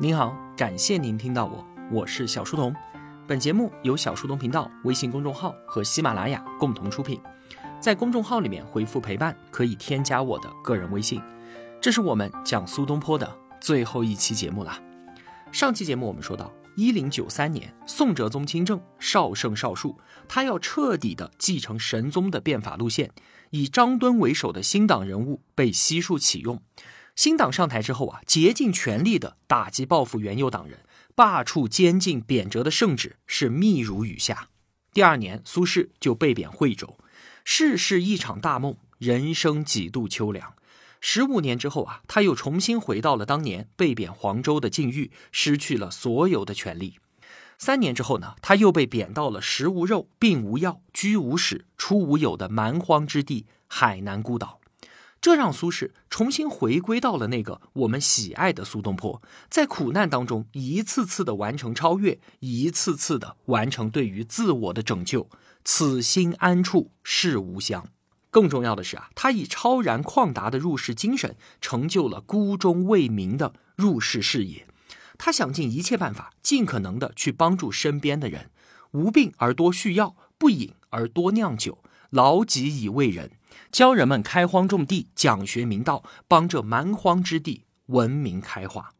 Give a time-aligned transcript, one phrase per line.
[0.00, 2.72] 您好，感谢您听到我，我是小书童。
[3.26, 7.20] 本节目由小书童频道微信公众号和喜马拉雅共同出品。
[7.80, 11.20] 在公众号里面回复“陪伴”，可以添加我的个人微信。
[11.80, 13.28] 这是我们讲苏东坡的
[13.60, 14.80] 最后一期节目了。
[15.50, 23.10] 上期节目我们说到，一零九三年，宋哲宗亲政，少圣少术，他要彻底的继承神宗的变法路线，
[23.50, 26.62] 以张敦为首的新党人物被悉数启用。
[27.18, 30.78] 新党上台之后啊，竭尽全力的打击报复元佑党人，
[31.16, 34.50] 罢黜监禁贬谪的圣旨是密如雨下。
[34.92, 36.96] 第二年，苏轼就被贬惠州。
[37.42, 40.54] 世事一场大梦，人生几度秋凉。
[41.00, 47.00] 十五年之后啊，他又重新回到了当年被贬黄州的境遇，失去了所有的权利。
[47.58, 54.57] 三年之后呢，他又被贬到了食无肉、病无药、居无室、出无友的蛮荒之地——海南孤岛。
[55.20, 65.28] 这让苏轼重新回归到了那个我们喜爱的苏东坡，在苦难当中一次次的完成超越，一次次的完成对于自我的拯救。
[65.64, 67.88] 此心安处是吾乡。
[68.30, 74.66] 更重要的是啊，他以超然旷达的入世精神，成就了孤忠为民的入世事业。
[75.16, 78.50] 他想尽一切办法，尽可能的去帮助身边的人，
[78.92, 81.78] 无病而多续药，不饮而多酿酒，
[82.10, 83.32] 劳己以慰人。
[83.70, 88.94] 教人们开荒种地，讲学明道，帮这蛮荒之地文明开化。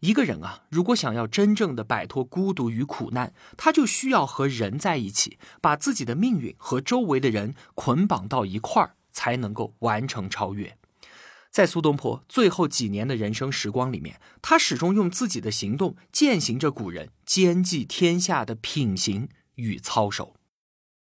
[0.00, 10.78] 一个人啊，如果想要真正的摆脱孤独与苦难，他就需要和人在一起，把自己的命运和周围的人捆绑到一块儿，才能够完成超越。
[11.50, 20.36] 在苏东坡最后几年的人生时光里面，他始终用自己的行动践行着古人兼济天下的品行与操守。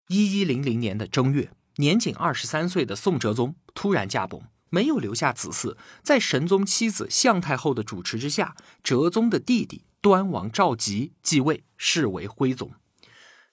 [0.10, 1.50] 一一零零年的正月。
[1.78, 5.76] 年仅二十三岁的宋哲宗突然驾崩，没有留下子嗣。
[6.04, 12.72] 在神宗妻子向太后的主持之下，哲宗的弟弟端王赵佶继位，是为徽宗。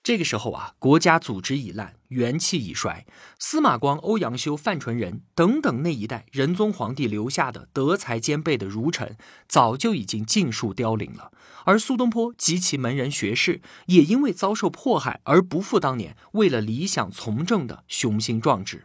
[0.02, 3.06] 这个时候啊，国家组织已烂，元气已衰。
[3.38, 11.30] 司马光、欧阳修、范纯仁等等那一代仁宗皇帝留下的德才兼备的儒臣，早就已经尽数凋零了。
[11.64, 18.84] 而苏东坡及其门人学士，也因为遭受迫害而不复当年为了理想从政的雄心壮志。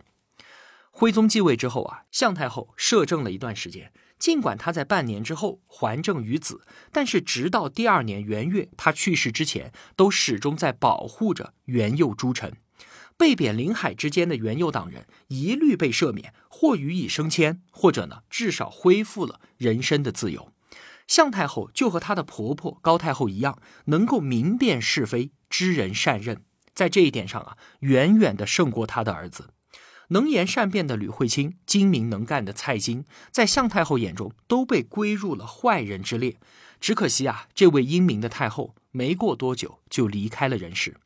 [0.91, 3.93] 徽宗继位之后啊，向太后摄政了一段时间。
[4.17, 6.61] 尽管他在半年之后还政于子，
[6.91, 12.53] 但是直到第二年元月他去世之前，都始终在保护着元佑诸臣。
[13.17, 20.51] 被贬临海之间的元佑党人一律被赦免，或予以升迁，或者呢，至少恢复了人身的自由。
[21.07, 26.41] 向太后就和她的婆婆高太后一样，能够明辨是非，知人善任，
[26.73, 29.51] 在这一点上啊，远远的胜过她的儿子。
[30.09, 36.37] 能言善辩的吕惠卿，精明能干的蔡京，在向太后眼中都被归入了坏人之列。
[36.79, 40.97] 只可惜啊，这位英明的太后没过多久就离开了人世。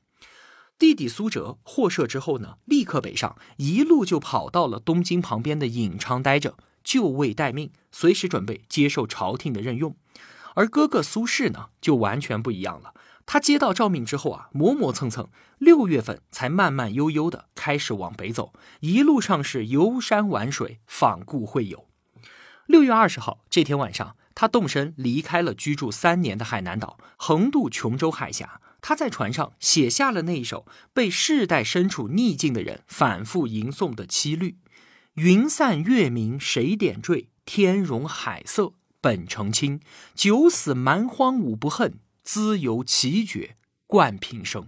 [0.78, 9.96] 弟弟苏辙获赦之后呢，立刻北上，一路就跑到了东京旁边的颍昌待着，就位待命，随时准备接受朝廷的任用。
[10.56, 12.94] 而哥哥苏轼呢，就完全不一样了。
[13.32, 15.30] 他接到诏命之后啊，磨磨蹭蹭，
[15.60, 21.86] 六月份才慢慢悠悠的开始往北走，一路上是游山玩水，访故会友。
[22.66, 28.60] 六月二十号这天晚上，他动身离开了居住三年的海南岛，横渡琼州海峡。
[28.82, 34.58] 他在船上写下了那一首被世代身处逆境的人反复吟诵的七律
[35.14, 37.28] ：“云散月明谁点缀？
[37.46, 39.82] 天容海色本澄清。
[40.16, 42.00] 九死蛮荒吾不恨。”
[42.32, 43.56] 兹由奇绝
[43.88, 44.68] 冠平生，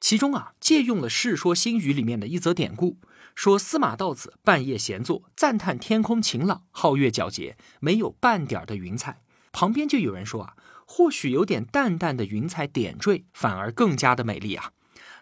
[0.00, 2.98] 其中啊借用了《世说新语》里面的一则典故，
[3.36, 9.22] 说司马道子半夜闲坐，赞叹天空晴朗，皓月皎洁，没有半点的云彩。
[9.52, 14.72] 旁边就有人说啊，或许有点淡淡的云彩点缀，反而更加的美丽啊。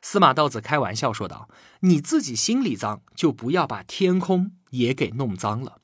[0.00, 5.82] 司马道子开玩笑说道：“你自己心里脏，就不要把天空也给弄脏了。”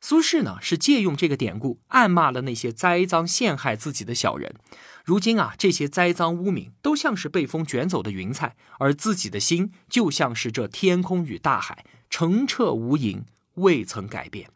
[0.00, 4.54] 苏轼呢，是借用这个典故，暗骂了那些栽赃陷害自己的小人。
[5.04, 13.22] 如今啊，这些栽赃污名都像是被风卷走的云彩，而自己的心就像是这天空与大海，澄澈无垠，
[13.54, 14.50] 未曾改变。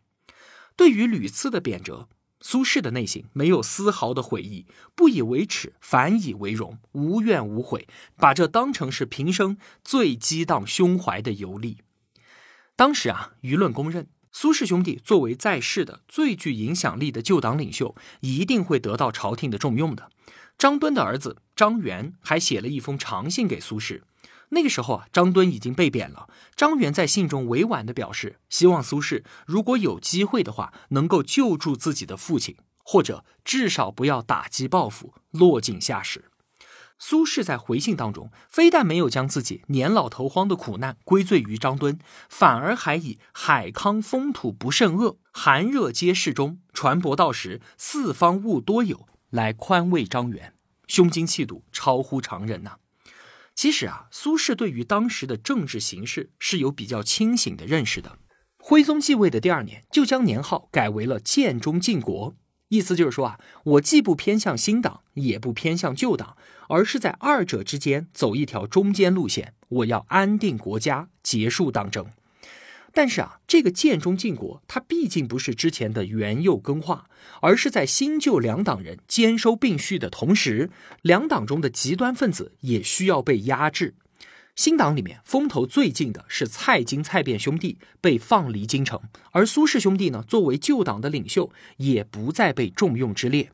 [0.76, 2.06] 对于屡次的贬谪，
[2.40, 11.78] 苏轼的内心没有丝毫的悔意，不以为耻，反以为荣，无怨无悔，把这当成是平生最激荡胸怀的游历。
[12.76, 14.08] 当时啊，舆论公认。
[14.32, 20.10] 苏氏兄弟作为在世的最具影响力的旧党领袖，一定会得到朝廷的重用的。
[20.56, 24.02] 张敦的儿子张元还写了一封长信给苏轼。
[24.50, 26.28] 那个时候啊，张敦已经被贬了。
[26.56, 36.29] 张元在信中委婉地表示，希望苏轼如果有机会的话，能够救助自己的父亲，或者至少不要打击报复，落井下石。
[37.02, 41.98] 苏轼在回信当中，非但没有将自己年老头荒的苦难归罪于张敦，
[42.28, 50.54] 反而还以海康风土不甚恶，寒热皆适中，船舶到时，四方物多有，来宽慰张元，
[50.86, 52.76] 胸襟气度超乎常人呐。
[53.54, 58.18] 其实啊，苏轼对于当时的政治形势是有比较清醒的认识的。
[58.58, 62.36] 徽宗继位的第二年，就将年号改为了建中靖国。
[62.70, 66.36] 意思就是说啊，我既不偏向新党，也不偏向旧党，
[66.68, 69.54] 而是在二者之间走一条中间路线。
[69.68, 72.06] 我要安定国家，结束党争。
[72.92, 77.08] 但是啊，这个建中靖国，它毕竟不是之前的元佑更化，
[77.40, 80.70] 而是在新旧两党人兼收并蓄的同时，
[81.02, 83.94] 两党中的极端分子也需要被压制。
[84.56, 89.00] 新党里面风头最劲的是蔡京、蔡卞兄弟被放离京城，
[89.30, 93.50] 而苏氏兄弟呢，作为旧党的领袖，也不再被重用之列。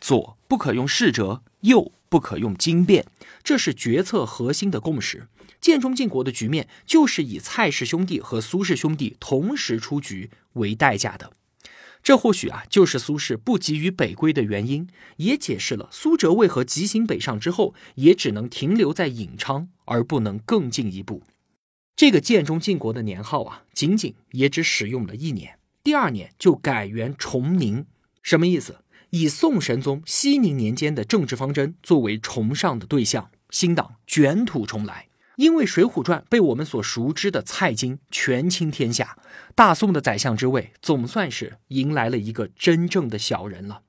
[0.00, 3.06] 左不可用世哲，右不可用经变，
[3.42, 5.28] 这是决策核心的共识。
[5.60, 11.32] 建中靖国的局面，就是以蔡氏兄弟和苏氏兄弟同时出局为代价的。
[12.06, 14.86] 这或许啊，就是苏轼不急于北归的原因，
[15.16, 21.24] 也解释了苏辙为何急行北上之后，也只能停留在颍昌，而不能更进一步。
[21.96, 27.84] 这个建中靖国的年号啊，仅仅也只使用了一年，第二年就改元崇宁，
[28.22, 28.76] 什么意思？
[29.10, 35.05] 以宋神宗熙宁年间的政治方针作为崇尚的对象，新党卷土重来。
[35.36, 39.16] 因为《水浒传》被我们所熟知的蔡京权倾天下，
[39.54, 43.82] 大宋的宰相之位总算是迎来了一个真正的小人了。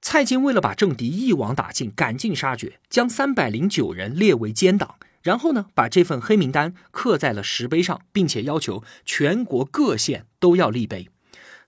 [0.00, 11.10] 蔡京为了把政敌一网打尽、赶尽杀绝，将三百零九人列为奸党，然后呢，把这份黑名单刻在了石碑上，并且要求全国各县都要立碑。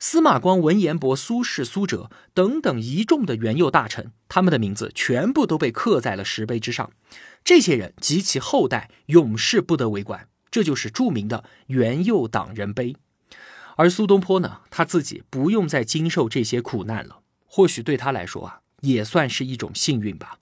[0.04, 6.90] 司马光、文彦博、苏轼、苏辙等等一众的元佑大臣，他们的名字全部都被刻在了石碑之上。
[7.44, 12.96] 这些人及其后代永世不得为官，这就是著名的元佑党人碑。
[13.76, 20.38] 而苏东坡呢，他自己不用再经受这些苦难了，或许对他来说啊，也算是一种幸运吧。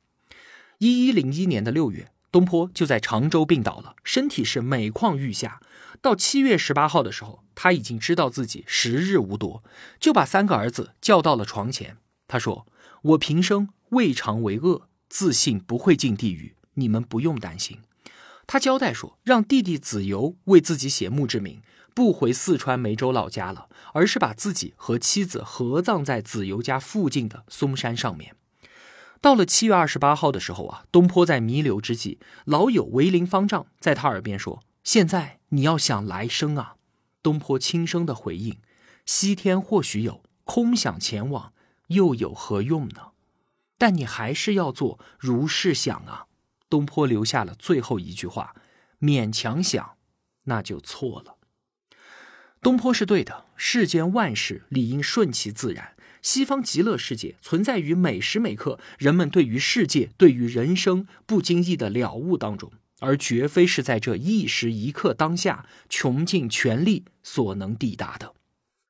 [0.79, 5.61] 一一零一年的六月，东坡就在常州病倒了，身体是每况愈下。
[6.03, 9.63] 到七月十八号的时候，他已经知道自己时日无多，
[9.99, 11.99] 就把三个儿子叫到了床前。
[12.27, 12.67] 他说
[13.03, 17.81] ：“我平生未尝为恶，自信不会进地狱，你们不用担心。”
[18.47, 21.61] 他交代说，让弟弟子由为自己写墓志铭，
[21.95, 28.35] 不回四川梅州老家了，而是把自己和妻子合葬在子由家附近的嵩山上面。
[29.21, 34.63] 到了七月二十八号的时候啊，东坡在弥留之际，老友为林方丈在他耳边说。
[34.83, 36.77] 现在你要想来生啊，
[37.23, 38.59] 东坡轻声的回应
[39.05, 41.53] ：“西天或许有，空想前往
[41.89, 43.13] 又有何用呢？
[43.77, 46.27] 但你还是要做如是想啊。”
[46.71, 48.55] 东坡留下了最后一句话
[49.01, 49.97] ：“勉强想，
[50.45, 51.37] 那就错了。”
[52.63, 55.97] 东坡是对的，世间万事理应顺其自然。
[56.23, 62.71] 西方极乐世界存在于每时每刻人们对于世界、对于人生不经意的了悟当中。
[63.01, 68.35] 而绝非是在这一时一刻当下穷尽全力所能抵达的。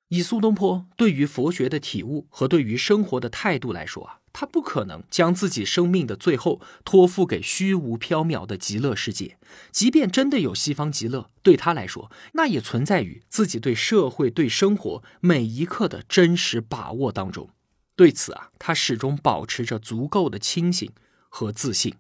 [0.09, 9.39] 以苏东坡对于佛学的体悟和对于生活的态度来说啊，他不可能将自己生命的最后托付给虚无缥缈的极乐世界。
[9.70, 17.49] 即便真的有西方极乐，对他来说，那也存在于自己对社会、对生活每一刻的真实把握当中。
[17.94, 20.91] 对此啊，他始终保持着足够的清醒
[21.29, 21.94] 和自信。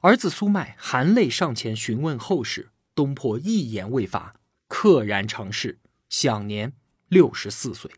[0.00, 4.34] 儿子苏迈含泪上前询问后事，东坡一言未发，
[4.68, 5.78] 溘然长逝，
[6.08, 6.72] 享年
[7.08, 7.90] 六十四岁。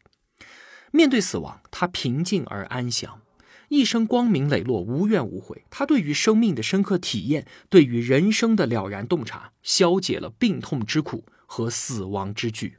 [0.93, 3.21] 面对死亡，他平静而安详，
[3.69, 5.65] 一生光明磊落，无怨无悔。
[5.69, 12.79] 他对于生命的深刻体验，对于人生的了然洞察，消解了病痛之苦和死亡之惧。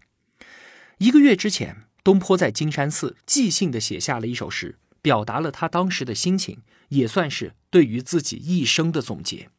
[0.97, 6.63] 一个月之前，东坡在金山寺即兴的写下了一首诗，表达了他当时的心情。
[6.89, 9.49] 也算是对于自己一生的总结。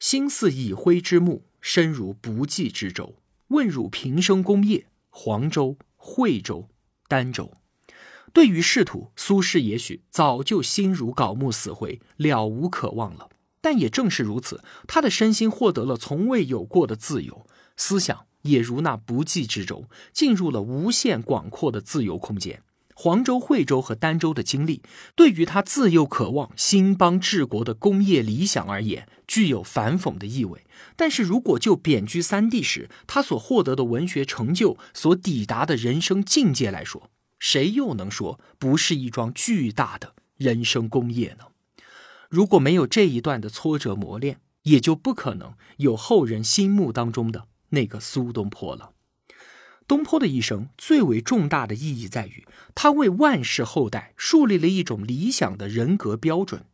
[0.00, 3.16] 心似已灰之木，身如不济之舟。
[3.48, 6.68] 问汝平生功业，黄州、惠州、
[7.08, 7.52] 儋州。
[8.32, 13.30] 对于仕途，苏轼也许早就心如槁木死灰，了无可望了。
[13.60, 22.62] 但也正是如此，他的身心获得了从未有过的自由，思想也如那不济之舟，进入了无限广阔的自由空间。
[22.98, 24.80] 黄州、惠州和儋州的经历，
[25.14, 30.64] 对于他自幼渴望兴邦治国的工业理想而言，具有反讽的意味。
[30.96, 41.48] 但是如果就贬居三地时他所获得的文学成就、所抵达的人生境界来说，谁又能说不是一桩巨大的人生功业呢？
[42.30, 48.92] 如果没有这一段的挫折磨练，也就不可能有后人心目当中的那个苏东坡了。
[49.88, 56.64] 东坡的一生最为重大的意义在于，他为万世后代树立了一种理想的人格标准。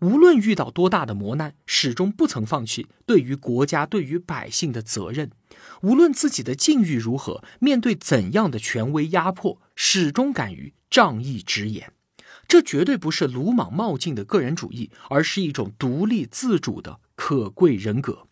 [0.00, 5.30] 无论遇到多大的磨难，始终不曾放弃对于国家、对于百姓的责任。
[5.82, 11.92] 无论自己的境遇如何，面对怎样的权威压迫，始终敢于仗义直言。
[12.48, 18.26] 这绝对不是鲁莽冒进的个人主义，而是一种独立自主的可贵人格。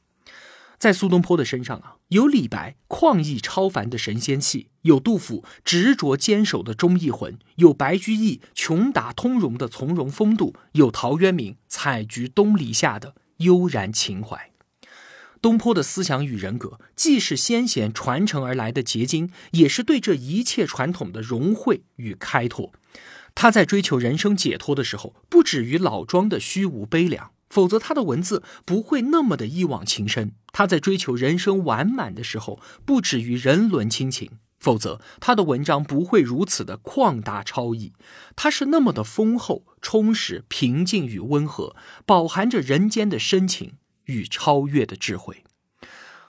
[0.81, 14.53] 在苏东坡的身上啊，有李白旷逸超凡的神仙气，有杜甫执着坚守的忠义魂，有白居易穷达通融的从容风度，有陶渊明采菊东篱下的悠然情怀。
[15.43, 22.73] 东坡的思想与人格，既是先贤传承而来的结晶，也是对这一切传统的融汇与开拓。
[23.35, 27.33] 他在追求人生解脱的时候，不止于老庄的虚无悲凉。
[27.51, 30.33] 否则，他的文字不会那么的一往情深。
[30.53, 34.31] 他在追求人生完满的时候，不止于人伦亲情。
[34.61, 37.93] 否则，他的文章不会如此的旷达超逸。
[38.37, 41.75] 他是那么的丰厚、充实、平静与温和，
[42.07, 45.45] 饱含着人间的深情与超越的智慧。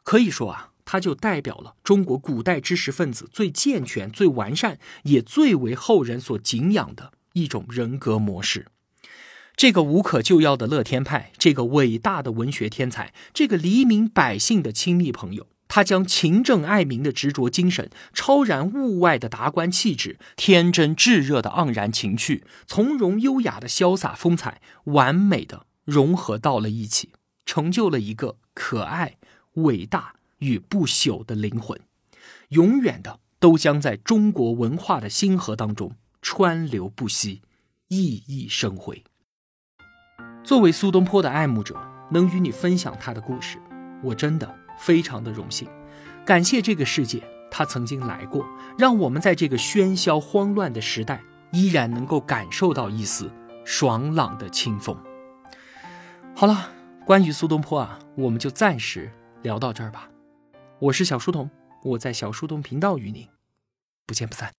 [0.03, 8.70] 可以说啊，他就代表了中国古代知识分子最健全、最完善，也最为后人所敬仰的一种人格模式。
[9.55, 27.11] 这个无可救药的乐天派，这个伟大的文学天才，这个黎民百姓的亲密朋友，他将勤政爱民的执着精神、超然物外的达观气质、天真炙热的盎然情趣、从容优雅的潇洒风采，完美的融合到了一起，
[27.45, 29.17] 成就了一个可爱、
[29.53, 31.79] 伟大与不朽的灵魂，
[32.49, 37.41] 永远的都将在中国文化的星河当中川流不息，
[37.89, 39.03] 熠熠生辉。
[40.43, 41.79] 作为苏东坡的爱慕者，
[42.09, 43.59] 能与你分享他的故事，
[44.03, 45.67] 我真的非常的荣幸。
[46.25, 48.45] 感谢这个世界，他曾经来过，
[48.77, 51.21] 让我们在这个喧嚣慌乱的时代，
[51.51, 53.31] 依然能够感受到一丝
[53.63, 54.97] 爽朗的清风。
[56.35, 56.71] 好了，
[57.05, 59.11] 关于苏东坡啊，我们就暂时
[59.43, 60.09] 聊到这儿吧。
[60.79, 61.49] 我是小书童，
[61.83, 63.27] 我在小书童频道与您
[64.07, 64.49] 不见不散。